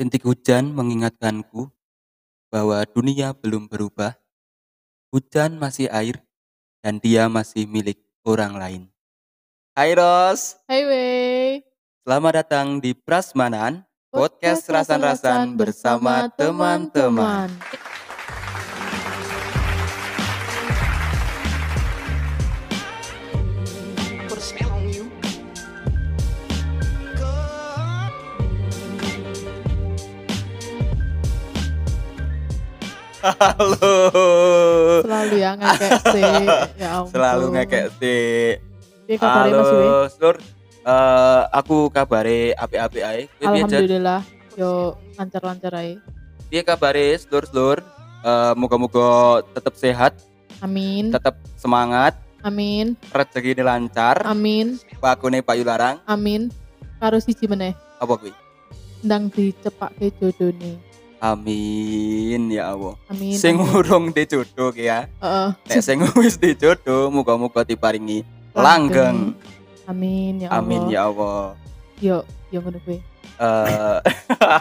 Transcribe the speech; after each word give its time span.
Rintik 0.00 0.24
hujan 0.24 0.72
mengingatkanku 0.72 1.68
bahwa 2.48 2.80
dunia 2.88 3.36
belum 3.36 3.68
berubah. 3.68 4.16
Hujan 5.12 5.60
masih 5.60 5.92
air 5.92 6.24
dan 6.80 6.96
dia 6.96 7.28
masih 7.28 7.68
milik 7.68 8.00
orang 8.24 8.56
lain. 8.56 8.82
Hai 9.76 9.92
Ros, 9.92 10.56
Hai 10.64 10.88
Wei. 10.88 11.60
selamat 12.08 12.32
datang 12.40 12.80
di 12.80 12.96
Prasmanan, 12.96 13.84
podcast 14.08 14.64
rasan-rasan 14.64 15.60
bersama 15.60 16.24
teman-teman. 16.40 17.52
Halo, 33.22 33.78
Selalu 35.06 35.34
ya 35.38 35.50
ngekek 35.54 35.92
sih. 36.10 36.22
Ya 36.74 36.88
ampun. 36.98 37.10
selalu 37.14 37.44
ngekek 37.54 37.86
sih. 38.02 38.58
Wei? 39.06 39.16
Halo, 39.22 39.62
Sur. 40.10 40.36
Eh, 40.82 41.42
aku 41.54 41.86
kabare 41.88 42.50
api-api 42.58 42.98
ae. 43.00 43.22
Alhamdulillah. 43.38 44.26
Yo 44.58 44.98
lancar-lancar 45.14 45.70
ae. 45.78 46.02
Piye 46.50 46.66
kabare, 46.66 47.14
Lur-lur? 47.30 47.78
Eh, 48.22 48.52
Moga-moga 48.54 49.42
tetap 49.50 49.74
sehat, 49.74 50.14
Amin. 50.58 51.10
tetap 51.10 51.34
semangat, 51.54 52.14
Amin. 52.38 52.94
rezeki 53.10 53.54
ini 53.54 53.62
lancar. 53.62 54.22
Amin. 54.22 54.78
Pakune 54.98 55.42
Pak 55.42 55.58
Yularang, 55.58 55.96
Amin. 56.04 56.50
Karo 56.98 57.18
siji 57.18 57.46
meneh. 57.46 57.74
apa 57.98 58.14
kuwi? 58.14 58.30
Ndang 59.02 59.30
dicepake 59.30 60.10
jodone. 60.18 60.78
Amin 61.22 62.50
ya 62.50 62.74
Allah. 62.74 62.98
Amin. 63.06 63.38
Sing 63.38 63.54
urung 63.54 64.10
dijodoh 64.10 64.74
ya. 64.74 65.06
Heeh. 65.22 65.48
Nek 65.70 65.78
sing 65.78 66.02
wis 66.18 66.34
dijodoh 66.34 67.14
muga-muga 67.14 67.62
diparingi 67.62 68.26
langgeng. 68.50 69.38
Amin 69.86 70.42
ya 70.42 70.50
Allah. 70.50 70.58
Amin 70.58 70.82
ya 70.90 71.00
Allah. 71.06 71.54
Yo, 72.02 72.26
yo 72.50 72.58
ngono 72.58 72.82
kuwi. 72.82 72.98
Eh, 73.38 73.98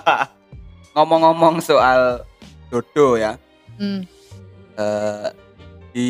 ngomong-ngomong 0.94 1.66
soal 1.66 2.22
jodoh 2.70 3.18
ya. 3.18 3.42
Hmm. 3.82 4.06
eh, 4.78 5.28
di 5.90 6.10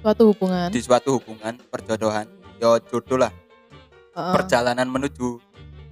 Suatu 0.00 0.32
hubungan. 0.32 0.68
di 0.72 0.80
suatu 0.80 1.20
hubungan 1.20 1.60
perjodohan 1.68 2.24
yo 2.56 2.80
jodoh 2.88 3.20
lah 3.20 3.32
Heeh. 4.16 4.32
perjalanan 4.32 4.88
menuju 4.88 5.36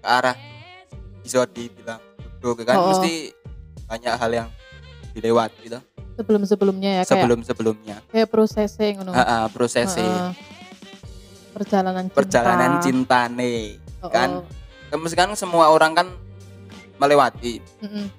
ke 0.01 0.07
arah 0.09 0.33
bisa 1.21 1.45
dibilang 1.45 2.01
jodoh 2.43 2.59
kan 2.59 2.75
Oh. 2.75 2.91
mesti 2.91 3.31
banyak 3.87 4.13
hal 4.13 4.31
yang 4.35 4.49
dilewati 5.13 5.59
gitu 5.63 5.79
Sebelum-sebelumnya 6.13 6.91
ya 6.93 7.03
kayak 7.03 7.09
sebelum 7.09 7.41
sebelumnya 7.41 7.97
kayak 8.11 8.29
prosesnya 8.29 8.89
ngono. 8.95 9.11
prosesnya 9.49 10.03
Heeh. 10.05 10.31
Perjalanan 11.53 12.05
cinta. 12.05 12.17
perjalanan 12.17 12.73
cintane 12.81 13.53
Heeh. 13.79 14.11
kan. 14.11 14.31
Terus 14.89 15.15
kan 15.15 15.33
semua 15.33 15.69
orang 15.69 15.93
kan 15.95 16.07
melewati 16.97 17.65
Mm-mm. 17.81 18.13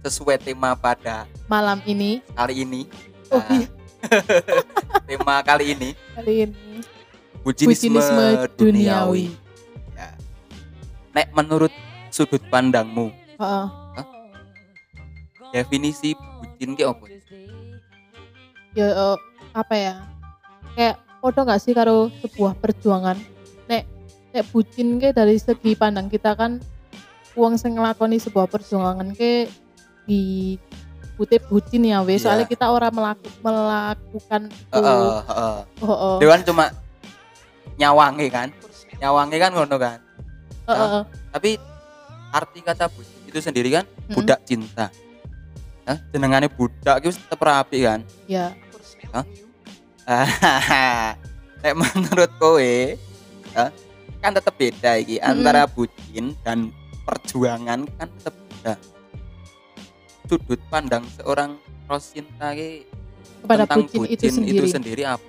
sesuai 0.00 0.38
tema 0.38 0.72
pada 0.72 1.28
Malam 1.44 1.84
ini 1.84 2.24
kali 2.32 2.62
ini 2.62 2.88
Oh 3.28 3.36
Nah, 3.38 3.60
iya, 3.60 3.68
tema 5.08 5.36
kali 5.42 5.64
ini 5.70 5.90
kali 6.14 6.46
ini 6.46 6.80
bucinisme, 7.40 7.92
Bucinisme 7.92 8.26
duniawi 8.56 8.56
duniawi. 8.56 9.24
Ya. 9.92 10.08
nek 11.12 11.28
menurut 11.30 11.72
sudut 12.08 12.40
pandangmu 12.46 13.12
Heeh. 13.38 13.66
definisi 15.48 16.12
bucin 16.12 16.76
ki 16.76 16.84
apa 16.84 17.04
ya 18.76 18.88
eh, 18.92 19.16
apa 19.56 19.74
ya 19.74 19.94
kayak 20.76 20.96
podo 21.24 21.40
nggak 21.46 21.62
sih 21.62 21.72
karo 21.72 22.12
sebuah 22.20 22.52
perjuangan 22.60 23.16
nek 23.64 23.88
nek 24.34 24.44
bucin 24.52 25.00
ke 25.00 25.16
dari 25.16 25.40
segi 25.40 25.72
pandang 25.72 26.12
kita 26.12 26.36
kan 26.36 26.60
uang 27.32 27.56
sing 27.56 27.80
ngelakoni 27.80 28.20
sebuah 28.20 28.44
perjuangan 28.50 29.14
ke 29.16 29.48
di 30.04 30.54
kutip 31.16 31.48
bucin 31.48 31.88
ya 31.88 32.04
wes 32.04 32.22
Iya. 32.22 32.30
soalnya 32.30 32.46
kita 32.46 32.66
orang 32.70 32.92
melaku, 32.94 33.26
melakukan 33.42 34.42
itu 34.52 34.78
Heeh, 34.78 35.18
heeh. 35.32 35.58
oh, 35.82 35.90
oh. 35.90 36.16
Dewan 36.22 36.42
cuma 36.46 36.70
nyawangi 37.80 38.26
kan 38.28 38.48
nyawangi 39.00 39.36
kan 39.40 39.50
ngono 39.54 39.76
kan 39.80 39.98
oh. 40.68 41.02
tapi 41.32 41.56
arti 42.30 42.60
kata 42.62 42.86
bucin 42.92 43.17
itu 43.28 43.38
sendiri 43.44 43.68
kan 43.76 43.84
Mm-mm. 43.84 44.14
budak 44.16 44.40
cinta 44.48 44.88
Hah? 45.84 45.98
jenengannya 46.12 46.48
budak 46.52 47.04
itu 47.04 47.16
tetap 47.16 47.40
rapi 47.40 47.84
kan 47.84 48.00
ya 48.26 48.56
Nek 51.62 51.74
menurut 51.76 52.30
kowe 52.40 52.96
kan 54.18 54.32
tetap 54.32 54.54
beda 54.56 54.96
iki 54.98 55.20
Mm-mm. 55.20 55.30
antara 55.30 55.68
bucin 55.68 56.32
dan 56.42 56.72
perjuangan 57.04 57.84
kan 57.96 58.08
tetap 58.18 58.34
beda. 58.34 58.74
Sudut 60.28 60.60
pandang 60.68 61.04
seorang 61.16 61.56
Rosinta 61.88 62.52
ki 62.52 62.84
kepada 63.44 63.64
tentang 63.64 63.88
bucin, 63.88 64.12
itu 64.12 64.24
sendiri 64.28 64.68
sendiri 64.68 65.02
apa? 65.08 65.24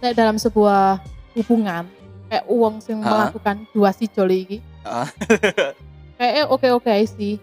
nek 0.00 0.16
dalam 0.16 0.40
sebuah 0.40 0.96
hubungan 1.36 1.84
kayak 2.32 2.46
uang 2.48 2.80
sing 2.80 3.04
melakukan 3.04 3.68
dua 3.74 3.92
si 3.92 4.08
joli 4.08 4.48
iki. 4.48 4.58
kayaknya 6.20 6.44
oke 6.46 6.68
oke 6.74 6.92
sih 7.08 7.40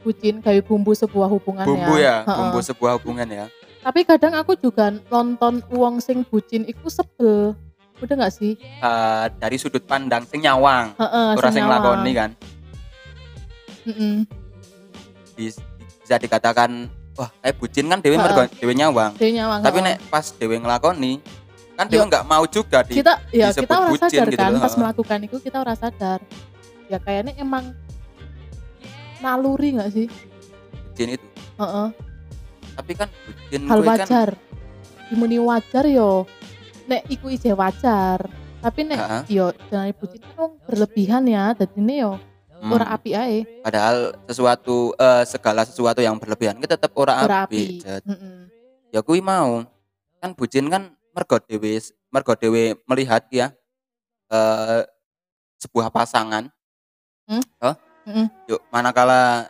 bucin 0.00 0.38
kayak 0.38 0.62
bumbu 0.62 0.94
sebuah 0.94 1.26
hubungan 1.28 1.66
Bumbu 1.66 1.98
ya, 1.98 2.22
Heeh. 2.22 2.36
bumbu 2.38 2.58
sebuah 2.62 2.96
hubungan 2.96 3.26
ya. 3.26 3.46
tapi 3.80 4.06
kadang 4.06 4.32
aku 4.32 4.54
juga 4.54 4.94
nonton 5.10 5.66
uang 5.68 5.98
sing 5.98 6.22
bucin 6.22 6.62
iku 6.62 6.86
sebel 6.86 7.58
udah 7.98 8.14
nggak 8.16 8.32
sih 8.32 8.54
Eh, 8.56 9.24
dari 9.36 9.58
sudut 9.58 9.82
pandang 9.82 10.22
sing 10.24 10.40
nyawang, 10.40 10.94
Heeh, 10.94 11.28
ora 11.34 11.50
sing 11.50 11.60
nyawang. 11.60 11.82
lakoni 11.84 12.12
kan. 12.14 12.30
Mm-mm. 13.82 14.24
Bis- 15.34 15.60
Bisa 16.00 16.16
dikatakan 16.16 16.88
wah, 17.14 17.30
kayak 17.36 17.56
bucin 17.56 17.86
kan 17.86 17.98
dewe 17.98 18.14
Heeh. 18.14 18.24
mergo 18.24 18.42
dewe 18.52 18.72
nyawang. 18.72 19.12
Dia 19.14 19.30
nyawang 19.36 19.60
Tapi 19.60 19.78
nek 19.80 19.96
pas 20.06 20.26
dewe 20.32 20.56
nglakoni 20.56 21.12
kan 21.76 21.86
Yo. 21.88 22.04
nggak 22.04 22.24
mau 22.24 22.44
juga 22.44 22.80
di 22.82 22.92
kita 22.94 23.16
ya 23.30 23.48
kita 23.50 23.72
ora 23.74 23.88
bucin 23.88 24.08
sadar 24.10 24.28
gitu 24.28 24.36
kan 24.38 24.52
pas 24.60 24.74
melakukan 24.76 25.18
itu 25.24 25.36
kita 25.40 25.56
ora 25.56 25.72
sadar 25.72 26.20
ya 26.86 26.98
kayaknya 26.98 27.32
emang 27.36 27.72
naluri 29.20 29.76
nggak 29.76 29.90
sih 29.90 30.06
bucin 30.90 31.14
itu. 31.14 31.26
Heeh. 31.56 31.88
Tapi 32.74 32.92
kan 32.96 33.08
bucin 33.08 33.60
hal 33.68 33.80
kan 33.80 33.88
wajar 33.96 34.28
dimuni 35.08 35.38
wajar 35.38 35.84
yo 35.84 36.24
nek 36.86 37.02
iku 37.06 37.28
ije 37.28 37.52
wajar 37.52 38.18
tapi 38.60 38.80
nek 38.84 38.98
Heeh. 38.98 39.22
yo 39.30 39.44
jangan 39.68 39.92
bucin 39.94 40.20
kan 40.24 40.50
berlebihan 40.64 41.22
ya 41.24 41.52
jadi 41.52 41.76
ini 41.76 41.96
yo 42.00 42.14
Hmm. 42.60 42.76
ora 42.76 42.92
api 42.92 43.16
ae 43.16 43.64
Padahal 43.64 44.12
sesuatu 44.28 44.92
eh, 44.92 45.24
segala 45.24 45.64
sesuatu 45.64 46.04
yang 46.04 46.20
berlebihan 46.20 46.60
kita 46.60 46.76
tetap 46.76 46.92
ora, 46.92 47.24
ora 47.24 47.48
api. 47.48 47.80
api 47.80 47.80
Jad. 47.80 48.04
Mm-mm. 48.04 48.52
Ya 48.92 49.00
kuwi 49.00 49.24
mau. 49.24 49.64
Kan 50.20 50.36
bucin 50.36 50.68
kan 50.68 50.92
mergo 51.16 51.40
dhewe 51.40 51.80
mergo 52.12 52.36
dhewe 52.36 52.76
melihat 52.84 53.24
ya 53.32 53.48
eh 54.28 54.84
sebuah 55.56 55.88
pasangan. 55.88 56.52
Hmm? 57.24 57.40
Oh, 57.64 57.72
Mm-mm. 58.10 58.26
yuk 58.46 58.60
manakala 58.68 59.46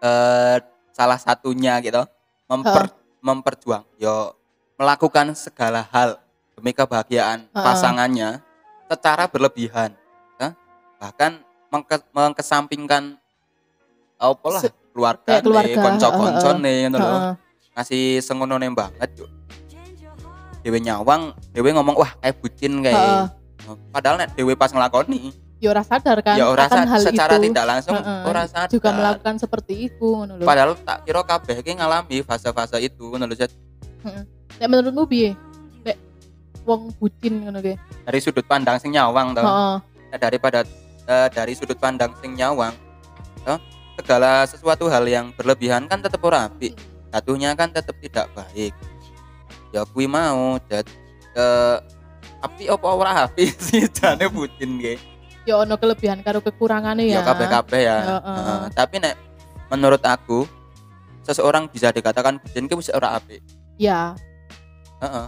eh 0.00 0.58
salah 0.90 1.16
satunya 1.16 1.78
gitu 1.78 2.02
memper 2.50 2.90
memperjuang 3.22 3.86
yo 3.96 4.34
melakukan 4.74 5.30
segala 5.34 5.86
hal 5.86 6.18
demi 6.52 6.74
kebahagiaan 6.74 7.46
pasangannya 7.54 8.42
secara 8.90 9.30
berlebihan 9.30 9.94
ya. 10.36 10.50
bahkan 10.98 11.38
mengke- 11.70 12.10
mengkesampingkan 12.10 13.14
apa 14.18 14.46
lah 14.50 14.62
keluarga 14.90 15.24
kayak 15.30 15.44
keluarga, 15.46 15.78
konco-konco 15.78 16.50
nih 16.58 16.90
lho. 16.90 16.98
Heeh. 16.98 17.32
ngasih 17.70 18.04
sengonone 18.18 18.66
banget 18.74 19.08
yuk 19.16 19.30
dewe 20.60 20.76
nyawang 20.76 21.32
dewe 21.54 21.70
ngomong 21.70 21.94
wah 21.94 22.12
kayak 22.18 22.36
bucin 22.42 22.82
kayak 22.82 22.98
Heeh. 22.98 23.24
padahal 23.94 24.18
nek 24.18 24.34
dewe 24.34 24.52
pas 24.52 24.68
ngelakoni 24.68 25.30
ya 25.60 25.68
ora 25.76 25.84
sadar 25.84 26.18
kan 26.24 26.40
ya 26.40 26.48
ora 26.48 26.64
akan 26.64 26.88
hal 26.88 27.00
secara 27.04 27.36
itu 27.36 27.52
tidak 27.52 27.66
langsung 27.68 27.94
Heeh. 28.00 28.22
ora 28.24 28.42
sadar 28.48 28.72
juga 28.72 28.90
melakukan 28.96 29.34
seperti 29.36 29.92
itu 29.92 30.08
lho. 30.24 30.40
padahal 30.48 30.72
tak 30.80 31.04
kira 31.04 31.20
kabeh 31.20 31.56
ki 31.60 31.76
ngalami 31.76 32.24
fase-fase 32.24 32.80
itu 32.80 33.04
ngono 33.12 33.28
lho 33.28 33.36
Zat. 33.36 33.52
Nek 34.56 34.68
menurutmu 34.72 35.04
piye? 35.04 35.36
Nek 35.84 35.96
wong 36.64 36.96
bucin 36.96 37.44
ngono 37.44 37.60
ge. 37.60 37.76
dari 38.08 38.18
sudut 38.24 38.48
pandang 38.48 38.80
sing 38.80 38.96
nyawang 38.96 39.36
toh 39.36 39.44
Heeh. 39.44 39.76
Nah, 40.10 40.18
daripada 40.18 40.64
eh, 41.06 41.28
dari 41.28 41.52
sudut 41.52 41.76
pandang 41.76 42.16
sing 42.24 42.32
nyawang 42.32 42.72
toh, 43.44 43.60
segala 44.00 44.48
sesuatu 44.48 44.88
hal 44.88 45.04
yang 45.04 45.28
berlebihan 45.36 45.84
kan 45.84 46.00
tetap 46.00 46.24
ora 46.24 46.48
apik 46.48 46.72
jatuhnya 47.12 47.52
kan 47.52 47.68
tetap 47.68 47.92
tidak 48.00 48.32
baik 48.32 48.72
ya 49.76 49.84
kui 49.84 50.08
mau 50.08 50.56
jad 50.72 50.88
ke 51.36 51.46
api 52.40 52.64
apa 52.72 52.88
ora 52.88 53.12
api 53.28 53.44
sih 53.68 53.84
jane 53.92 54.24
bucin 54.32 54.80
ge 54.80 54.96
ya 55.48 55.54
ono 55.64 55.74
kelebihan 55.80 56.20
karo 56.20 56.44
kekurangane 56.44 57.08
ya 57.08 57.20
ya. 57.20 57.26
kabeh-kabeh 57.26 57.80
ya. 57.80 57.98
Heeh. 58.04 58.36
Heeh. 58.36 58.60
Tapi 58.76 58.94
nek 59.00 59.14
menurut 59.72 60.02
aku 60.04 60.44
seseorang 61.24 61.70
bisa 61.70 61.94
dikatakan 61.94 62.40
bucin 62.42 62.66
ki 62.68 62.74
wis 62.76 62.92
ora 62.92 63.16
apik. 63.16 63.40
Ya. 63.80 64.16
Heeh. 65.00 65.26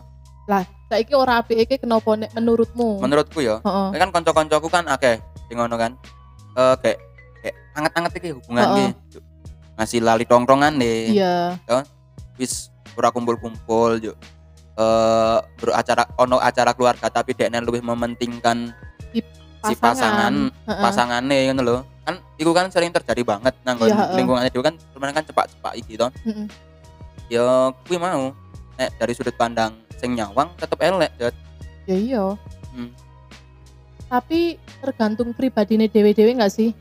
Lah, 0.50 0.62
saiki 0.90 1.14
ora 1.14 1.40
apik 1.40 1.56
iki 1.64 1.76
kenapa 1.80 2.18
nek 2.18 2.34
menurutmu? 2.34 3.00
Menurutku 3.00 3.40
ya, 3.40 3.62
Heeh. 3.62 3.88
kan 3.96 4.10
kanca-kancaku 4.10 4.68
kan 4.68 4.84
akeh 4.90 5.16
sing 5.48 5.56
ngono 5.56 5.78
kan. 5.78 5.96
Eh 6.58 6.74
kayak 6.82 6.98
kayak 7.40 7.56
anget-anget 7.78 8.12
iki 8.20 8.28
hubungan 8.36 8.64
ki. 8.76 8.86
Ngasih 9.80 10.00
lali 10.04 10.24
tongkrongan 10.28 10.76
nih. 10.76 11.16
Iya. 11.16 11.36
Wis 12.36 12.68
ora 12.98 13.08
kumpul-kumpul 13.08 14.02
yuk. 14.02 14.16
Eh 14.76 15.38
beracara 15.56 16.04
ono 16.20 16.36
acara 16.42 16.76
keluarga 16.76 17.08
tapi 17.08 17.32
dekne 17.32 17.64
lebih 17.64 17.80
mementingkan 17.84 18.72
si 19.62 19.74
pasangan 19.74 20.34
Heeh. 20.50 20.82
pasangane 20.82 21.38
ngono 21.48 21.62
lho. 21.62 21.78
Kan 22.02 22.18
iku 22.34 22.50
kan 22.50 22.66
sering 22.68 22.90
terjadi 22.90 23.22
banget 23.22 23.54
nang 23.62 23.78
nggon 23.78 23.88
Iya, 23.88 23.96
heeh. 23.96 24.16
lingkungan 24.18 24.44
itu 24.44 24.60
kan 24.60 24.74
permainan 24.90 25.14
kan 25.14 25.24
cepak-cepak 25.24 25.72
iki 25.76 25.94
to. 25.94 26.08
Heeh. 26.26 26.46
Ya 27.30 27.44
kuwi 27.86 27.96
mau 27.96 28.34
nek 28.74 28.90
dari 28.96 29.12
sudut 29.14 29.34
pandang 29.34 29.72
sing 29.96 30.12
nyawang 30.12 30.50
tetep 30.58 30.78
elek, 30.78 31.10
Jod. 31.16 31.34
Ya 31.86 31.96
iya. 31.96 32.24
Hmm. 32.74 32.90
Tapi 34.06 34.58
tergantung 34.82 35.32
pribadine 35.32 35.86
dewe-dewe 35.86 36.36
nggak 36.36 36.52
sih? 36.52 36.74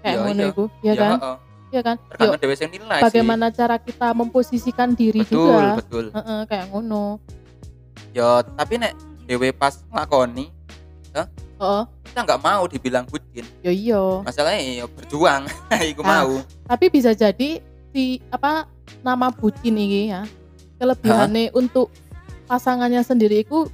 Kayak 0.00 0.10
Iya, 0.10 0.20
ngono 0.24 0.40
iya. 0.40 0.50
iku, 0.50 0.64
ya 0.80 0.94
kan? 0.96 1.10
heeh. 1.14 1.36
Iya 1.70 1.80
kan? 1.86 1.96
Yuk, 1.96 2.08
Tergantung 2.10 2.40
dhewe 2.42 2.54
sing 2.56 2.70
nilai 2.72 2.98
sih. 2.98 3.04
bagaimana 3.06 3.46
cara 3.54 3.76
kita 3.78 4.08
memposisikan 4.10 4.90
diri 4.90 5.22
betul, 5.22 5.38
juga. 5.46 5.78
betul. 5.78 6.04
Heeh, 6.10 6.40
kayak 6.48 6.66
ngono. 6.72 7.22
Ya 8.10 8.42
tapi 8.42 8.74
nek 8.74 8.96
dhewe 9.22 9.52
pas 9.52 9.78
nglakoni 9.86 10.50
Heeh. 11.60 11.82
kita 12.02 12.20
nggak 12.24 12.40
mau 12.40 12.64
dibilang 12.64 13.04
bucin. 13.04 13.44
Ya 13.60 13.70
iya. 13.70 14.02
Masalahnya 14.20 14.60
ya 14.74 14.86
berjuang. 14.86 15.44
iku 15.92 16.00
Ah. 16.02 16.24
mau. 16.24 16.40
Tapi 16.64 16.88
bisa 16.88 17.12
jadi 17.12 17.60
si 17.90 18.04
apa 18.28 18.64
nama 19.00 19.28
bucin 19.28 19.74
ini 19.74 20.08
ya 20.08 20.24
kelebihannya 20.76 21.52
untuk 21.52 21.92
pasangannya 22.46 22.98
sendiri 23.00 23.44
itu 23.44 23.68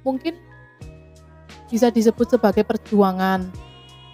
mungkin 0.00 0.36
bisa 1.66 1.88
disebut 1.88 2.26
sebagai 2.28 2.60
perjuangan 2.60 3.48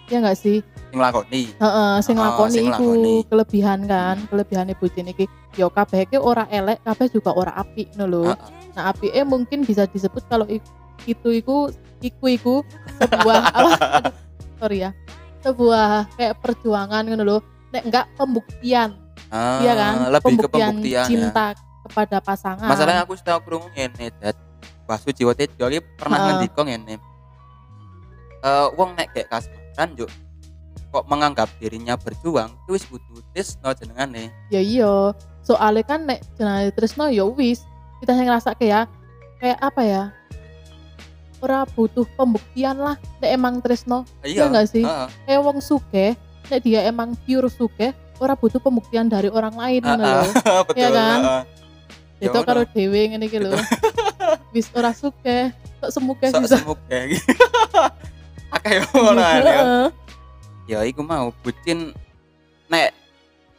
ya 0.06 0.20
nggak 0.20 0.38
sih 0.38 0.61
Sing 0.87 0.96
nglakoni. 0.96 1.43
Heeh, 1.52 1.93
sing 1.99 2.14
Oh, 2.14 2.23
lakoni 2.23 2.61
iku 2.62 2.70
lakoni. 2.70 3.14
kelebihan 3.26 3.81
kan 3.84 4.17
kelebihannya 4.25 4.75
bucin 4.75 5.11
iki 5.11 5.26
yo 5.55 5.67
kabeh 5.67 6.06
iki 6.06 6.17
ora 6.17 6.46
elek 6.49 6.78
kabeh 6.81 7.11
juga 7.11 7.32
ora 7.32 7.52
apik 7.52 7.90
ngono 7.93 8.06
lho 8.06 8.32
nah 8.73 8.88
apike 8.88 9.19
mungkin 9.25 9.64
bisa 9.64 9.84
disebut 9.84 10.23
kalau 10.25 10.46
itu 11.04 11.28
iku 11.37 11.69
iku 12.00 12.25
iku 12.26 12.54
sebuah 12.96 13.40
apa 13.56 13.69
aduh, 14.00 14.12
sorry 14.56 14.78
ya 14.88 14.90
sebuah 15.44 16.08
kayak 16.16 16.34
perjuangan 16.40 17.02
ngono 17.04 17.22
lho 17.22 17.38
nek 17.70 17.82
enggak 17.84 18.06
pembuktian 18.16 18.96
Ah, 19.26 19.58
iya 19.58 19.75
kan 19.75 19.94
lebih 20.06 20.38
ke 20.38 20.48
pembuktian 20.48 21.02
ya. 21.02 21.02
cinta 21.02 21.46
kepada 21.82 22.22
pasangan 22.22 22.70
Masalahnya 22.70 23.02
aku 23.02 23.19
sudah 23.19 23.43
krungu 23.43 23.66
ngene, 23.75 24.14
Dad. 24.22 24.38
Basu 24.87 25.10
Jiwa 25.10 25.34
iki 25.34 25.82
pernah 25.98 26.19
Heeh. 26.22 26.26
ngendika 26.31 26.62
ngene. 26.62 26.94
Eh 28.38 28.66
wong 28.78 28.94
nek 28.94 29.10
kayak 29.10 29.26
kasmaran 29.34 29.99
yo 29.99 30.06
kok 30.94 31.04
menganggap 31.10 31.50
dirinya 31.60 31.99
berjuang 31.99 32.54
itu 32.64 32.70
wis 32.78 32.84
kudu 32.87 33.20
no 33.60 33.70
jenengane. 33.76 34.32
ya 34.49 34.62
iya 34.62 35.12
soalnya 35.44 35.84
kan 35.84 36.08
nek 36.08 36.25
jenenge 36.38 36.72
Tresno 36.72 37.10
ya 37.12 37.26
wis 37.26 37.60
kita 38.00 38.16
yang 38.16 38.32
ngerasa 38.32 38.56
kayak 38.56 38.88
kayak 39.37 39.58
apa 39.60 39.82
ya 39.84 40.02
ora 41.38 41.65
butuh 41.67 42.09
pembuktian 42.15 42.77
lah 42.77 42.94
nek 43.19 43.31
emang 43.31 43.55
Tresno 43.61 44.03
Iya 44.23 44.49
nggak 44.49 44.67
sih? 44.67 44.83
Heeh. 44.83 45.09
kayak 45.25 45.41
wong 45.41 45.59
suge 45.61 46.17
nek 46.47 46.61
dia 46.61 46.85
emang 46.85 47.12
pure 47.23 47.47
suge 47.47 47.91
ora 48.17 48.33
butuh 48.33 48.56
pembuktian 48.56 49.06
dari 49.06 49.29
orang 49.29 49.53
lain 49.53 49.81
ngono 49.81 50.00
Heeh, 50.00 50.17
lho 50.25 50.31
Betul. 50.69 50.77
Iya 50.77 50.88
kan? 50.91 51.19
Ya 52.17 52.25
itu 52.25 52.33
ngono. 52.33 52.49
karo 52.49 52.62
dhewe 52.67 53.00
ngene 53.06 53.25
iki 53.25 53.38
lho 53.38 53.53
wis 54.55 54.73
ora 54.73 54.91
semuge 54.91 55.53
sok 56.27 56.41
bisa 56.41 56.56
semuk 56.56 56.79
kayak 56.87 57.05
gitu. 57.12 57.31
Akeh 58.49 58.81
ngono 58.88 59.21
ae, 59.21 59.37
ya. 59.37 59.53
Heeh. 59.53 59.87
Ya 60.67 60.79
iku 60.83 61.00
mau 61.00 61.31
bucin 61.37 61.93
nek 62.67 62.91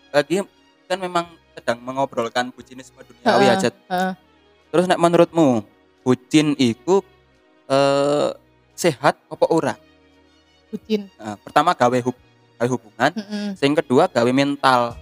lagi 0.10 0.42
kan 0.86 0.98
memang 0.98 1.26
sedang 1.54 1.80
mengobrolkan 1.80 2.50
bucinisme 2.50 2.98
duniawi 2.98 3.46
Heeh, 3.46 3.54
aja. 3.54 3.70
heeh. 3.70 4.12
Terus 4.68 4.86
nek 4.86 4.98
menurutmu 4.98 5.62
bucin 6.02 6.58
iku 6.58 7.00
eh 7.68 8.30
sehat 8.74 9.18
apa 9.28 9.46
ora? 9.48 9.76
bucin 10.68 11.08
Nah, 11.16 11.40
pertama 11.40 11.72
gawe 11.72 11.98
hub 12.02 12.16
gawe 12.58 12.68
hubungan, 12.68 13.12
Heeh. 13.14 13.48
sing 13.56 13.72
kedua 13.72 14.08
gawe 14.08 14.32
mental, 14.32 14.98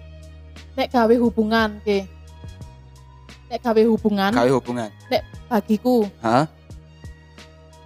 nek 0.75 0.91
gawe 0.91 1.15
hubungan 1.15 1.79
ke 1.81 2.05
nek 3.47 3.59
gawe 3.61 3.81
hubungan 3.85 4.29
gawe 4.29 4.51
hubungan. 4.51 4.89
bagiku 5.45 6.05
Hah? 6.19 6.45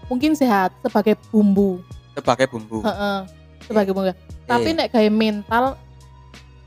mungkin 0.10 0.34
sehat 0.34 0.74
sebagai 0.82 1.16
bumbu 1.30 1.80
Sebagai 2.18 2.50
bumbu. 2.50 2.84
Heeh, 2.84 3.18
sebagai 3.64 3.92
bumbu 3.94 4.12
tapi 4.44 4.70
Eh, 4.72 4.76
nek 4.76 4.90
gawe 4.90 5.10
mental 5.10 5.78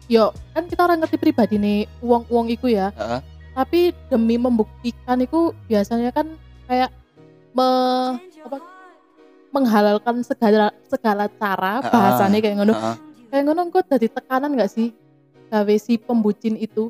yo 0.07 0.31
kan 0.53 0.65
kita 0.65 0.81
orang 0.81 1.03
ngerti 1.03 1.17
pribadi 1.19 1.57
nih 1.59 1.85
uang 2.01 2.25
uang 2.29 2.47
iku 2.49 2.69
ya 2.69 2.89
heeh. 2.93 3.21
tapi 3.53 3.81
demi 4.09 4.39
membuktikan 4.39 5.19
itu 5.19 5.51
biasanya 5.67 6.09
kan 6.09 6.31
kayak 6.65 6.89
me, 7.53 7.69
apa, 8.19 8.57
menghalalkan 9.51 10.23
segala 10.23 10.73
segala 10.83 11.29
cara 11.31 11.79
Ah, 11.79 11.85
bahasanya 11.85 12.39
kayak 12.39 12.57
ngono 12.57 12.73
heeh. 12.73 12.97
kayak 13.29 13.43
ngono 13.45 13.61
kok 13.69 13.85
jadi 13.87 14.07
tekanan 14.09 14.51
nggak 14.51 14.71
sih 14.71 14.89
gawe 15.47 15.75
si 15.77 15.97
pembucin 15.97 16.57
itu 16.57 16.89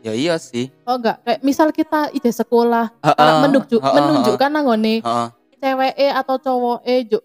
Ya 0.00 0.14
iya 0.14 0.38
sih. 0.38 0.70
oh 0.82 0.94
enggak 0.94 1.18
kayak 1.20 1.40
misal 1.42 1.68
kita 1.68 2.12
ide 2.12 2.30
sekolah 2.30 2.94
Heeh. 2.96 3.18
uh, 3.18 3.42
menunjuk 3.42 3.80
heeh, 3.80 3.94
menunjukkan 3.96 4.50
nanggone 4.52 4.94
heeh. 5.02 5.28
ceweke 5.56 6.08
atau 6.14 6.36
cowoke 6.38 6.96
juk 7.06 7.22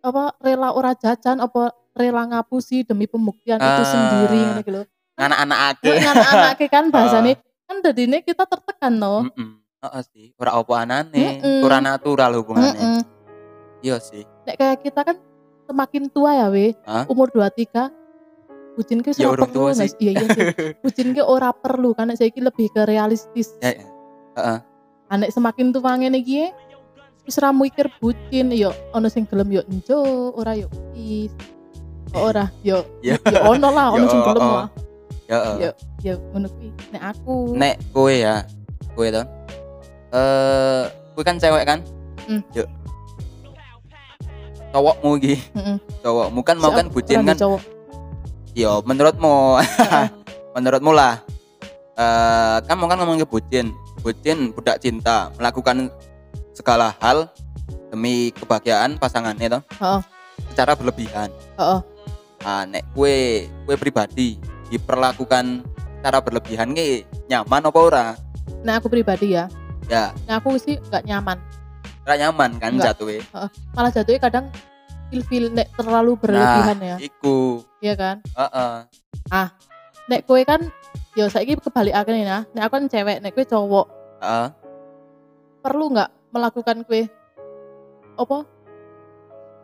apa 0.00 0.34
rela 0.38 0.72
ora 0.72 0.92
jajan 0.92 1.38
apa 1.38 1.70
rela 1.92 2.22
ngapusi 2.26 2.82
demi 2.82 3.06
pembuktian 3.06 3.58
itu 3.58 3.66
Ah. 3.76 3.86
sendiri 3.86 4.40
iki 4.58 4.70
lho 4.72 4.82
Anak-anak 5.14 5.58
ake. 5.72 5.92
anak-anak 5.98 6.52
kan 6.66 6.84
bahasane 6.94 7.32
kan 7.62 7.76
dadine 7.78 8.22
kita 8.22 8.42
tertekan 8.42 8.92
no 8.92 9.22
Heeh. 9.28 9.50
Heeh 9.78 10.02
sih. 10.04 10.26
Ora 10.34 10.58
opo 10.58 10.74
anane, 10.74 11.38
Mm-mm. 11.38 11.62
ora 11.62 11.78
natural 11.78 12.34
hubungannya. 12.34 12.74
Heeh. 12.74 13.00
Iya 13.78 13.96
sih. 14.02 14.26
nek 14.42 14.58
kayak 14.58 14.78
kita 14.82 15.00
kan 15.06 15.16
semakin 15.70 16.10
tua 16.10 16.34
ya 16.34 16.46
we 16.50 16.74
Hah? 16.82 17.06
umur 17.06 17.30
23 17.30 17.94
bucin 18.74 18.98
ke 18.98 19.14
Ya, 19.14 19.30
ora 19.30 19.38
urung 19.38 19.46
perlu 19.46 19.54
tua 19.54 19.70
nggak 19.70 19.86
sih. 19.86 19.98
iya 20.00 20.10
iya 20.16 20.26
sih 20.26 20.44
bucin 20.82 21.08
ke 21.12 21.22
ora 21.22 21.54
perlu 21.54 21.94
karena 21.94 22.16
saya 22.16 22.34
lebih 22.34 22.66
ke 22.72 22.82
realistis 22.82 23.54
Ya, 23.60 23.76
ya. 23.76 23.86
Heeh. 24.34 24.58
anek 25.12 25.30
semakin 25.30 25.70
tua 25.70 25.94
ngene 25.94 26.18
iki 26.18 26.50
wis 27.22 27.38
ra 27.38 27.54
mikir 27.54 27.86
bucin 28.00 28.50
yo 28.50 28.74
ono 28.90 29.06
sing 29.06 29.28
gelem 29.28 29.46
yo 29.52 29.62
enjo 29.62 30.00
ora 30.34 30.58
yo 30.58 30.66
Kok 32.08 32.18
ora 32.24 32.50
yo 32.64 32.82
Ya. 32.98 33.14
yo 33.22 33.38
ono 33.46 33.68
lah 33.68 33.86
ono 33.94 34.04
sing 34.08 34.22
gelem 34.26 34.42
oh. 34.42 34.54
lah 34.58 34.68
Ya. 35.28 35.38
heeh. 35.38 35.54
yo 35.60 35.70
yo 36.02 36.14
ngono 36.32 36.48
kuwi 36.50 36.68
nek 36.90 37.02
aku 37.04 37.34
Nek 37.54 37.74
kowe 37.92 38.10
ya, 38.10 38.42
kowe 38.96 39.06
to. 39.06 39.22
Eh, 40.08 40.82
kowe 41.12 41.22
kan 41.24 41.36
cewek 41.36 41.64
kan? 41.68 41.78
Hmm. 42.24 42.40
Yuk. 42.56 42.68
Cowokmu 44.68 45.10
iki, 45.20 45.34
Heeh. 45.56 45.76
cowokmu 46.04 46.40
kan 46.44 46.56
mau 46.60 46.72
Si 46.72 46.76
kan 46.76 46.86
bucin 46.92 47.18
kan? 47.24 47.36
cowok. 47.36 47.60
Yo, 48.52 48.84
menurutmu, 48.84 49.60
Heeh. 49.60 50.06
menurutmu 50.56 50.92
lah. 50.92 51.20
Eh, 51.96 52.56
kan 52.64 52.76
mau 52.76 52.88
kan 52.88 53.00
ngomongin 53.00 53.28
bucin, 53.28 53.72
bucin 54.04 54.52
budak 54.52 54.80
cinta 54.80 55.32
melakukan 55.40 55.88
segala 56.52 56.92
hal 57.00 57.28
demi 57.88 58.32
kebahagiaan 58.36 59.00
pasangannya 59.00 59.60
toh. 59.60 59.62
Heeh. 59.80 60.00
Secara 60.52 60.76
berlebihan. 60.76 61.32
Heeh. 61.56 61.80
Nah, 62.44 62.62
nek 62.64 62.84
kue 62.94 63.48
kue 63.66 63.74
pribadi 63.76 64.38
diperlakukan 64.70 65.64
secara 65.98 66.18
berlebihan 66.22 66.70
nyaman 67.26 67.66
apa 67.66 67.78
ora? 67.80 68.06
Nek 68.64 68.84
aku 68.84 68.88
pribadi 68.92 69.34
ya 69.34 69.48
Ya, 69.88 70.12
nek 70.28 70.44
aku 70.44 70.60
sih 70.60 70.76
nggak 70.76 71.04
nyaman. 71.08 71.40
Ora 72.04 72.14
nyaman 72.20 72.50
kan 72.60 72.76
Enggak. 72.76 72.92
jatuhnya. 72.92 73.24
malah 73.72 73.88
jatuhnya 73.92 74.20
kadang 74.20 74.46
feel 75.08 75.48
nek 75.48 75.72
terlalu 75.72 76.12
berlebihan 76.20 76.76
ya. 76.80 76.96
Iku, 77.00 77.64
iya 77.80 77.96
kan? 77.96 78.16
Heeh. 78.36 78.72
nek 80.08 80.20
kue 80.28 80.44
kan 80.44 80.68
yo 81.16 81.28
saiki 81.28 81.56
kebalik 81.56 81.92
akhirnya 81.92 82.24
ya 82.24 82.38
nek 82.52 82.62
aku 82.68 82.72
kan 82.80 82.84
cewek 82.88 83.24
nek 83.24 83.32
kue 83.32 83.48
cowok. 83.48 83.86
Heeh. 84.20 84.48
perlu 85.64 85.84
nggak 85.96 86.10
melakukan 86.36 86.84
kue 86.84 87.08
apa? 88.20 88.44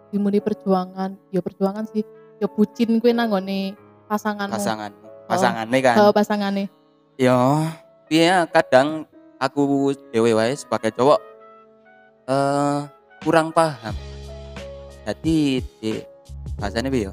Dimuni 0.08 0.40
perjuangan. 0.40 1.20
Yo 1.28 1.44
perjuangan 1.44 1.84
sih. 1.92 2.04
Yo 2.40 2.48
bucin 2.48 2.96
kue 2.96 3.12
nanggone 3.12 3.76
pasanganmu. 4.08 4.56
Pasangan 4.56 4.92
pasangannya 5.24 5.78
kan. 5.80 5.94
oh, 6.00 6.12
pasangane 6.12 6.64
Yo, 7.16 7.62
iya 8.10 8.44
kadang 8.50 9.06
aku 9.38 9.92
dewe 10.14 10.32
wae 10.34 10.54
sebagai 10.54 10.94
cowok 10.94 11.18
eh 12.24 12.80
kurang 13.24 13.52
paham. 13.52 13.92
jadi 15.04 15.60
di 15.60 15.90
bahasanya 16.56 16.88
ya 16.92 17.12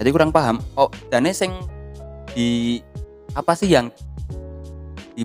jadi 0.00 0.08
kurang 0.12 0.32
paham 0.32 0.60
oh 0.76 0.88
dane 1.12 1.32
sing 1.32 1.52
di 2.32 2.80
apa 3.36 3.52
sih 3.52 3.68
yang 3.68 3.92
di 5.12 5.24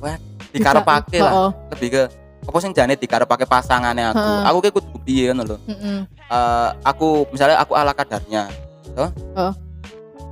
wah 0.00 0.16
dikarepake 0.52 1.20
lah 1.20 1.32
Heeh. 1.32 1.50
lebih 1.76 1.88
ke 1.92 2.02
apa 2.44 2.58
sing 2.60 2.72
jane 2.72 2.96
dikarepake 2.96 3.44
pasangannya 3.44 4.12
aku 4.12 4.20
Heeh. 4.24 4.42
aku 4.48 4.58
kayak 4.64 4.74
kudu 4.80 4.98
piye 5.04 5.24
ngono 5.32 5.42
lho 5.44 5.56
Heeh. 5.68 6.00
Eh, 6.08 6.68
aku 6.84 7.28
misalnya 7.28 7.60
aku 7.60 7.72
ala 7.76 7.92
kadarnya 7.92 8.48
toh 8.96 9.10
Heeh. 9.36 9.52